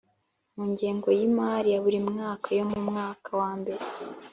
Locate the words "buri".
1.83-1.99